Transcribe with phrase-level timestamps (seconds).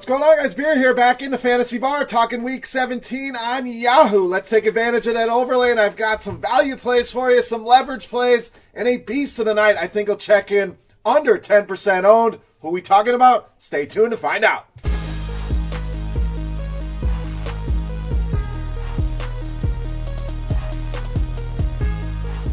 [0.00, 0.54] What's going on, guys?
[0.54, 4.28] Beer here, back in the fantasy bar, talking week 17 on Yahoo.
[4.28, 7.66] Let's take advantage of that overlay, and I've got some value plays for you, some
[7.66, 9.76] leverage plays, and a beast of the night.
[9.76, 12.38] I think will check in under 10% owned.
[12.60, 13.52] Who we talking about?
[13.58, 14.69] Stay tuned to find out.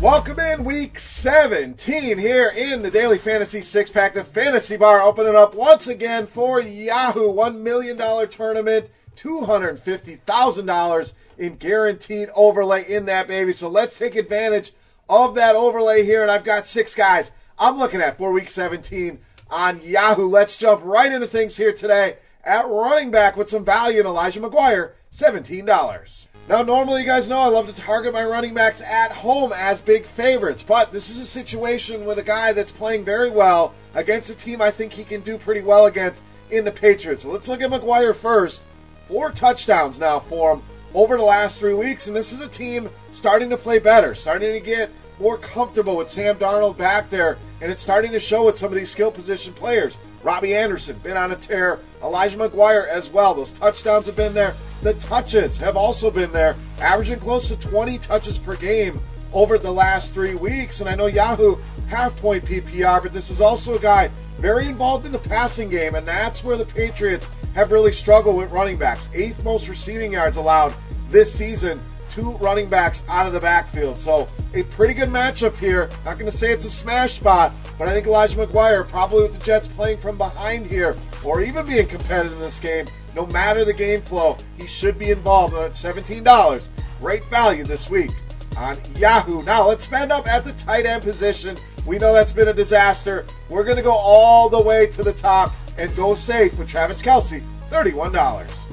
[0.07, 5.35] Welcome in week 17 here in the Daily Fantasy Six Pack, the Fantasy Bar opening
[5.35, 7.33] up once again for Yahoo.
[7.33, 7.97] $1 million
[8.29, 13.51] tournament, $250,000 in guaranteed overlay in that baby.
[13.51, 14.71] So let's take advantage
[15.09, 16.21] of that overlay here.
[16.21, 20.29] And I've got six guys I'm looking at for week 17 on Yahoo.
[20.29, 22.15] Let's jump right into things here today
[22.45, 26.26] at running back with some value in Elijah McGuire, $17.
[26.47, 29.81] Now, normally, you guys know I love to target my running backs at home as
[29.81, 34.29] big favorites, but this is a situation with a guy that's playing very well against
[34.29, 37.23] a team I think he can do pretty well against in the Patriots.
[37.23, 38.63] So let's look at McGuire first.
[39.09, 40.61] Four touchdowns now for him
[40.93, 44.53] over the last three weeks, and this is a team starting to play better, starting
[44.53, 48.57] to get more comfortable with Sam Darnold back there, and it's starting to show with
[48.57, 49.97] some of these skill position players.
[50.23, 51.79] Robbie Anderson been on a tear.
[52.03, 53.33] Elijah McGuire as well.
[53.33, 54.55] Those touchdowns have been there.
[54.81, 58.99] The touches have also been there, averaging close to 20 touches per game
[59.33, 60.81] over the last three weeks.
[60.81, 65.05] And I know Yahoo half point PPR, but this is also a guy very involved
[65.05, 69.09] in the passing game, and that's where the Patriots have really struggled with running backs.
[69.13, 70.73] Eighth most receiving yards allowed
[71.09, 73.99] this season two running backs out of the backfield.
[73.99, 75.89] So a pretty good matchup here.
[76.05, 79.33] Not going to say it's a smash spot, but I think Elijah McGuire, probably with
[79.33, 83.65] the Jets playing from behind here, or even being competitive in this game, no matter
[83.65, 85.53] the game flow, he should be involved.
[85.55, 86.69] at $17,
[86.99, 88.11] great value this week
[88.55, 89.43] on Yahoo.
[89.43, 91.57] Now let's spend up at the tight end position.
[91.85, 93.25] We know that's been a disaster.
[93.49, 97.01] We're going to go all the way to the top and go safe with Travis
[97.01, 98.66] Kelce, $31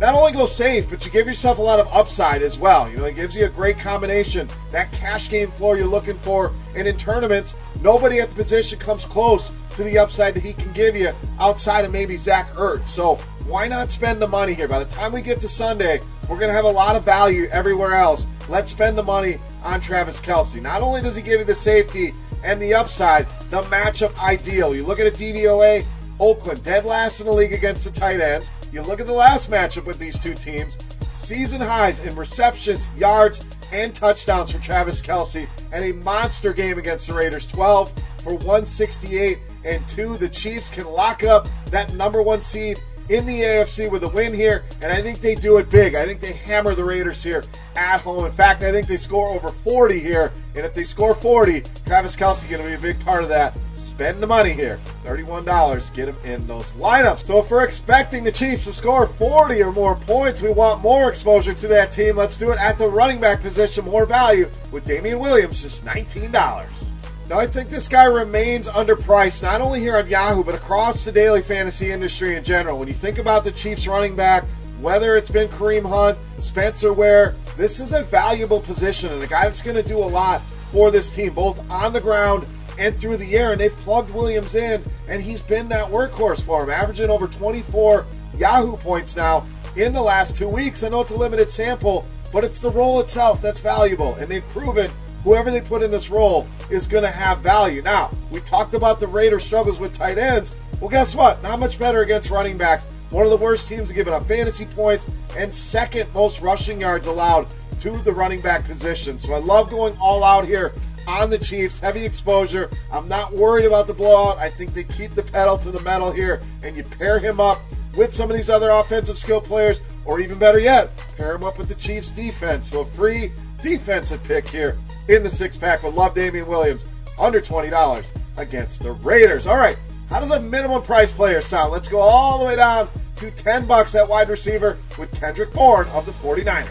[0.00, 2.90] not only go safe, but you give yourself a lot of upside as well.
[2.90, 6.52] You know, it gives you a great combination, that cash game floor you're looking for.
[6.76, 10.72] And in tournaments, nobody at the position comes close to the upside that he can
[10.72, 12.88] give you outside of maybe Zach Ertz.
[12.88, 13.16] So
[13.46, 14.68] why not spend the money here?
[14.68, 17.46] By the time we get to Sunday, we're going to have a lot of value
[17.50, 18.26] everywhere else.
[18.48, 20.60] Let's spend the money on Travis Kelce.
[20.60, 22.12] Not only does he give you the safety
[22.44, 24.74] and the upside, the matchup ideal.
[24.74, 25.84] You look at a DVOA,
[26.18, 28.50] Oakland, dead last in the league against the tight ends.
[28.72, 30.78] You look at the last matchup with these two teams,
[31.14, 37.06] season highs in receptions, yards, and touchdowns for Travis Kelce, and a monster game against
[37.06, 40.16] the Raiders 12 for 168 and 2.
[40.16, 44.34] The Chiefs can lock up that number one seed in the AFC with a win
[44.34, 45.94] here, and I think they do it big.
[45.94, 47.44] I think they hammer the Raiders here
[47.76, 48.24] at home.
[48.24, 52.16] In fact, I think they score over 40 here, and if they score 40, Travis
[52.16, 53.56] Kelce going to be a big part of that.
[53.76, 57.20] Spend the money here, $31, get him in those lineups.
[57.20, 61.08] So if we're expecting the Chiefs to score 40 or more points, we want more
[61.08, 62.16] exposure to that team.
[62.16, 66.85] Let's do it at the running back position, more value with Damien Williams, just $19.
[67.28, 71.10] Now, I think this guy remains underpriced, not only here on Yahoo, but across the
[71.10, 72.78] daily fantasy industry in general.
[72.78, 74.44] When you think about the Chiefs running back,
[74.80, 79.42] whether it's been Kareem Hunt, Spencer Ware, this is a valuable position and a guy
[79.42, 82.46] that's going to do a lot for this team, both on the ground
[82.78, 83.50] and through the air.
[83.50, 88.06] And they've plugged Williams in, and he's been that workhorse for him, averaging over 24
[88.38, 89.44] Yahoo points now
[89.74, 90.84] in the last two weeks.
[90.84, 94.46] I know it's a limited sample, but it's the role itself that's valuable, and they've
[94.50, 94.92] proven
[95.26, 97.82] whoever they put in this role is going to have value.
[97.82, 100.54] Now, we talked about the Raiders' struggles with tight ends.
[100.80, 101.42] Well, guess what?
[101.42, 102.84] Not much better against running backs.
[103.10, 105.04] One of the worst teams giving up fantasy points
[105.36, 107.48] and second most rushing yards allowed
[107.80, 109.18] to the running back position.
[109.18, 110.72] So I love going all out here
[111.08, 111.80] on the Chiefs.
[111.80, 112.70] Heavy exposure.
[112.92, 114.38] I'm not worried about the blowout.
[114.38, 117.60] I think they keep the pedal to the metal here, and you pair him up
[117.96, 121.58] with some of these other offensive skill players, or even better yet, pair him up
[121.58, 122.70] with the Chiefs defense.
[122.70, 123.32] So free
[123.66, 124.76] defensive pick here
[125.08, 125.82] in the six pack.
[125.82, 126.84] Would love Damien Williams
[127.18, 129.46] under $20 against the Raiders.
[129.46, 129.76] All right,
[130.08, 131.72] how does a minimum price player sound?
[131.72, 135.88] Let's go all the way down to 10 bucks at wide receiver with Kendrick Bourne
[135.88, 136.68] of the 49ers.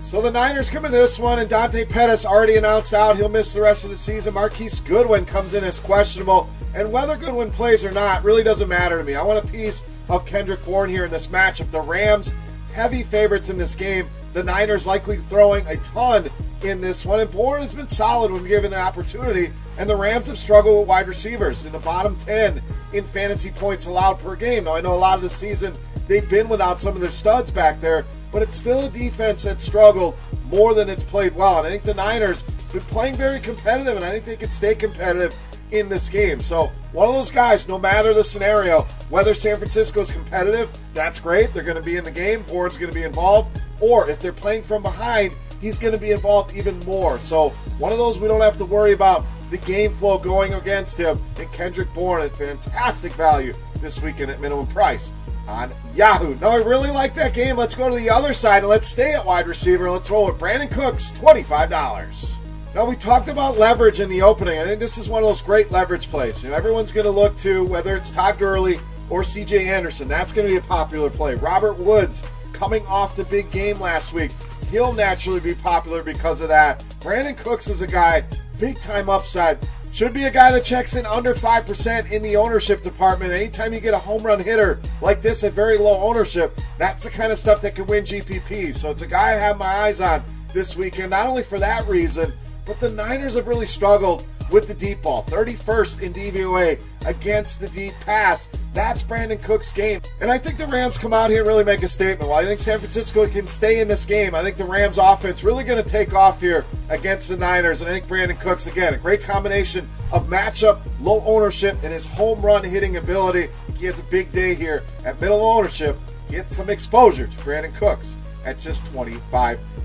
[0.00, 3.52] So the Niners come in this one, and Dante Pettis already announced out he'll miss
[3.52, 4.34] the rest of the season.
[4.34, 8.98] Marquise Goodwin comes in as questionable, and whether Goodwin plays or not really doesn't matter
[8.98, 9.14] to me.
[9.14, 11.70] I want a piece of Kendrick Bourne here in this matchup.
[11.70, 12.34] The Rams,
[12.72, 14.06] heavy favorites in this game.
[14.32, 16.30] The Niners likely throwing a ton
[16.64, 17.20] in this one.
[17.20, 19.50] And Bourne has been solid when given the opportunity.
[19.78, 22.62] And the Rams have struggled with wide receivers in the bottom 10
[22.92, 24.64] in fantasy points allowed per game.
[24.64, 25.74] Now, I know a lot of the season
[26.06, 29.60] they've been without some of their studs back there, but it's still a defense that
[29.60, 30.16] struggled
[30.50, 31.58] more than it's played well.
[31.58, 34.50] And I think the Niners have been playing very competitive, and I think they can
[34.50, 35.34] stay competitive
[35.70, 36.40] in this game.
[36.40, 41.18] So one of those guys, no matter the scenario, whether San Francisco is competitive, that's
[41.18, 41.54] great.
[41.54, 42.44] They're going to be in the game.
[42.48, 43.58] Ward's going to be involved.
[43.80, 45.32] Or if they're playing from behind,
[45.62, 47.18] he's going to be involved even more.
[47.18, 50.98] So one of those we don't have to worry about the game flow going against
[50.98, 51.18] him.
[51.38, 55.12] And Kendrick Bourne at fantastic value this weekend at minimum price
[55.48, 56.34] on Yahoo.
[56.36, 57.56] Now, I really like that game.
[57.56, 59.90] Let's go to the other side and let's stay at wide receiver.
[59.90, 62.34] Let's roll with Brandin Cooks, $25.
[62.74, 64.58] Now, we talked about leverage in the opening.
[64.58, 66.42] I think this is one of those great leverage plays.
[66.42, 68.78] You know, everyone's going to look to whether it's Todd Gurley
[69.10, 70.08] or CJ Anderson.
[70.08, 71.34] That's going to be a popular play.
[71.34, 72.22] Robert Woods
[72.54, 74.30] coming off the big game last week.
[74.72, 76.82] He'll naturally be popular because of that.
[77.00, 78.24] Brandin Cooks is a guy,
[78.58, 79.58] big time upside.
[79.92, 83.34] Should be a guy that checks in under 5% in the ownership department.
[83.34, 87.10] Anytime you get a home run hitter like this at very low ownership, that's the
[87.10, 88.74] kind of stuff that can win GPP.
[88.74, 90.24] So it's a guy I have my eyes on
[90.54, 92.32] this weekend, not only for that reason,
[92.64, 95.24] but the Niners have really struggled with the deep ball.
[95.24, 98.48] 31st in DVOA against the deep pass.
[98.74, 100.00] That's Brandin Cook's game.
[100.20, 102.30] And I think the Rams come out here and really make a statement.
[102.30, 105.42] While I think San Francisco can stay in this game, I think the Rams offense
[105.42, 107.80] really going to take off here against the Niners.
[107.80, 112.06] And I think Brandin Cooks, again, a great combination of matchup, low ownership, and his
[112.06, 113.48] home run hitting ability.
[113.76, 115.98] He has a big day here at middle ownership.
[116.30, 119.82] Get some exposure to Brandin Cooks at just 25 dollars.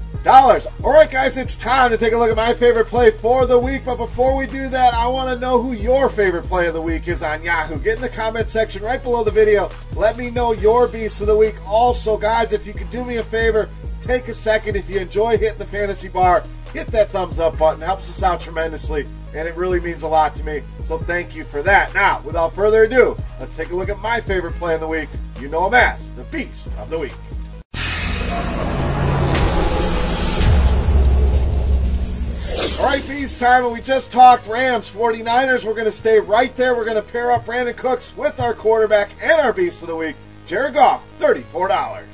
[0.83, 3.57] All right, guys, it's time to take a look at my favorite play for the
[3.57, 3.83] week.
[3.85, 6.81] But before we do that, I want to know who your favorite play of the
[6.81, 7.79] week is on Yahoo.
[7.79, 9.69] Get in the comment section right below the video.
[9.95, 11.55] Let me know your beast of the week.
[11.65, 13.69] Also, guys, if you could do me a favor,
[14.01, 14.75] take a second.
[14.75, 16.43] If you enjoy hitting the fantasy bar,
[16.73, 17.81] hit that thumbs up button.
[17.81, 20.61] It helps us out tremendously, and it really means a lot to me.
[20.83, 21.93] So thank you for that.
[21.93, 25.09] Now, without further ado, let's take a look at my favorite play of the week.
[25.39, 27.13] You know him as the Beast of the Week.
[32.87, 35.65] Right, Beast time, and we just talked Rams, 49ers.
[35.65, 36.73] We're going to stay right there.
[36.73, 39.95] We're going to pair up Brandin Cooks with our quarterback and our Beast of the
[39.97, 42.05] Week, Jared Goff, $34.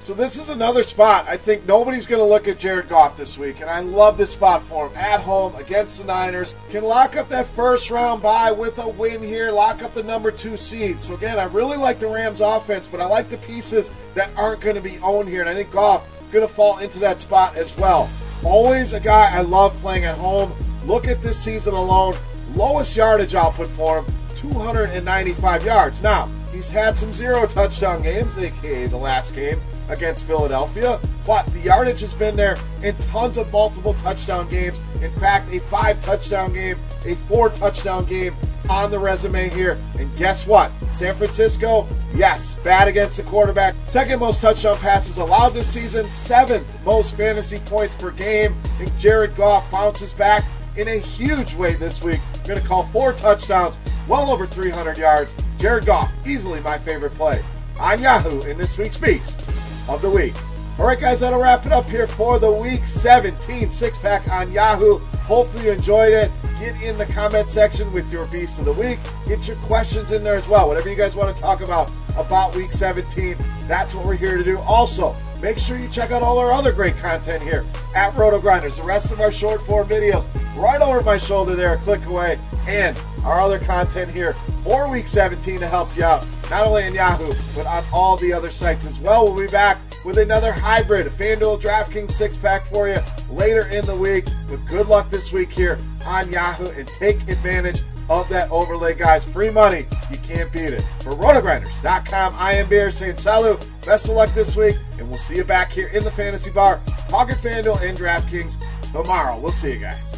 [0.00, 1.26] So this is another spot.
[1.28, 4.32] I think nobody's going to look at Jared Goff this week, and I love this
[4.32, 4.96] spot for him.
[4.96, 9.22] At home against the Niners, can lock up that first round bye with a win
[9.22, 11.00] here, lock up the number two seed.
[11.00, 14.62] So again, I really like the Rams offense, but I like the pieces that aren't
[14.62, 17.54] going to be owned here, and I think Goff going to fall into that spot
[17.54, 18.10] as well.
[18.44, 20.52] Always a guy I love playing at home.
[20.84, 22.14] Look at this season alone.
[22.54, 26.02] Lowest yardage output for him, 295 yards.
[26.02, 31.60] Now, he's had some zero touchdown games, aka the last game against Philadelphia, but the
[31.60, 34.80] yardage has been there in tons of multiple touchdown games.
[35.02, 36.76] In fact, a five touchdown game,
[37.06, 38.34] a four touchdown game
[38.68, 39.78] on the resume here.
[39.98, 40.72] And guess what?
[40.92, 43.74] San Francisco, yes, bad against the quarterback.
[43.84, 48.54] Second most touchdown passes allowed this season, seventh most fantasy points per game.
[48.78, 50.44] Think Jared Goff bounces back
[50.76, 52.20] in a huge way this week.
[52.44, 55.34] Going to call four touchdowns, well over 300 yards.
[55.58, 57.42] Jared Goff, easily my favorite play
[57.80, 59.48] on Yahoo in this week's Beast
[59.88, 60.34] of the Week.
[60.78, 64.52] All right, guys, that'll wrap it up here for the Week 17 six pack on
[64.52, 64.98] Yahoo.
[64.98, 66.30] Hopefully, you enjoyed it.
[66.58, 68.98] Get in the comment section with your Beast of the Week.
[69.28, 70.66] Get your questions in there as well.
[70.66, 73.36] Whatever you guys want to talk about about Week 17,
[73.68, 74.58] that's what we're here to do.
[74.60, 77.64] Also, make sure you check out all our other great content here
[77.94, 78.76] at RotoGrinders.
[78.76, 80.26] The rest of our short form videos
[80.60, 84.32] right over my shoulder there, click away, and our other content here
[84.64, 88.32] for Week 17 to help you out, not only on Yahoo, but on all the
[88.32, 89.26] other sites as well.
[89.26, 89.78] We'll be back
[90.08, 92.96] with another hybrid FanDuel DraftKings six pack for you
[93.30, 94.24] later in the week.
[94.48, 99.26] But good luck this week here on Yahoo and take advantage of that overlay, guys.
[99.26, 99.84] Free money.
[100.10, 100.82] You can't beat it.
[101.00, 103.68] For rotogrinders.com, I am Bear saying salut.
[103.84, 106.80] Best of luck this week, and we'll see you back here in the fantasy bar,
[107.10, 108.56] talking FanDuel and DraftKings
[108.92, 109.38] tomorrow.
[109.38, 110.14] We'll see you guys.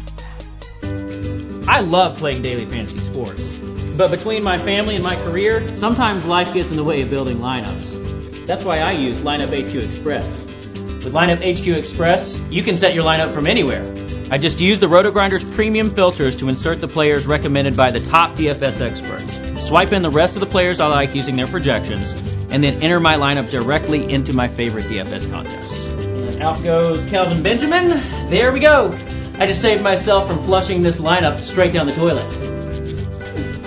[1.67, 3.59] I love playing daily fantasy sports.
[4.01, 7.37] But between my family and my career, sometimes life gets in the way of building
[7.37, 8.47] lineups.
[8.47, 10.43] That's why I use Lineup HQ Express.
[10.47, 13.83] With Lineup HQ Express, you can set your lineup from anywhere.
[14.31, 18.35] I just use the RotoGrinders premium filters to insert the players recommended by the top
[18.35, 19.67] DFS experts.
[19.67, 22.13] Swipe in the rest of the players I like using their projections,
[22.49, 25.85] and then enter my lineup directly into my favorite DFS contests.
[25.85, 27.89] And out goes Kelvin Benjamin.
[28.31, 28.97] There we go.
[29.37, 32.60] I just saved myself from flushing this lineup straight down the toilet.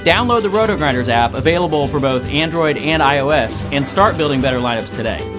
[0.04, 4.94] Download the RotoGrinders app, available for both Android and iOS, and start building better lineups
[4.94, 5.33] today.